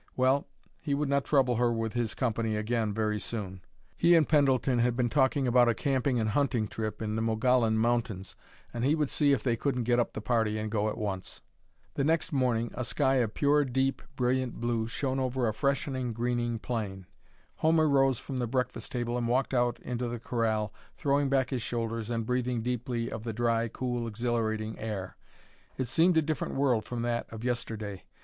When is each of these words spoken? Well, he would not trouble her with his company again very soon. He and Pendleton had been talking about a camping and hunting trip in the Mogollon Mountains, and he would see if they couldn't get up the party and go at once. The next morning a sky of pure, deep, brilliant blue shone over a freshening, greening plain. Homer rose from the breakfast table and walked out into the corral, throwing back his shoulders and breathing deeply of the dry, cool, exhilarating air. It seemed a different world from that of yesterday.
Well, 0.17 0.47
he 0.79 0.95
would 0.95 1.09
not 1.09 1.25
trouble 1.25 1.57
her 1.57 1.71
with 1.71 1.93
his 1.93 2.15
company 2.15 2.55
again 2.55 2.91
very 2.91 3.19
soon. 3.19 3.61
He 3.95 4.15
and 4.15 4.27
Pendleton 4.27 4.79
had 4.79 4.95
been 4.95 5.11
talking 5.11 5.47
about 5.47 5.69
a 5.69 5.75
camping 5.75 6.19
and 6.19 6.31
hunting 6.31 6.67
trip 6.67 7.03
in 7.03 7.15
the 7.15 7.21
Mogollon 7.21 7.77
Mountains, 7.77 8.35
and 8.73 8.83
he 8.83 8.95
would 8.95 9.11
see 9.11 9.31
if 9.31 9.43
they 9.43 9.55
couldn't 9.55 9.83
get 9.83 9.99
up 9.99 10.13
the 10.13 10.19
party 10.21 10.57
and 10.57 10.71
go 10.71 10.89
at 10.89 10.97
once. 10.97 11.43
The 11.93 12.03
next 12.03 12.33
morning 12.33 12.71
a 12.73 12.83
sky 12.83 13.17
of 13.17 13.35
pure, 13.35 13.63
deep, 13.63 14.01
brilliant 14.15 14.55
blue 14.59 14.87
shone 14.87 15.19
over 15.19 15.47
a 15.47 15.53
freshening, 15.53 16.13
greening 16.13 16.57
plain. 16.57 17.05
Homer 17.57 17.87
rose 17.87 18.17
from 18.17 18.39
the 18.39 18.47
breakfast 18.47 18.91
table 18.91 19.19
and 19.19 19.27
walked 19.27 19.53
out 19.53 19.79
into 19.81 20.07
the 20.07 20.19
corral, 20.19 20.73
throwing 20.97 21.29
back 21.29 21.51
his 21.51 21.61
shoulders 21.61 22.09
and 22.09 22.25
breathing 22.25 22.63
deeply 22.63 23.11
of 23.11 23.21
the 23.21 23.33
dry, 23.33 23.67
cool, 23.67 24.07
exhilarating 24.07 24.79
air. 24.79 25.15
It 25.77 25.85
seemed 25.85 26.17
a 26.17 26.23
different 26.23 26.55
world 26.55 26.85
from 26.85 27.03
that 27.03 27.31
of 27.31 27.43
yesterday. 27.43 28.05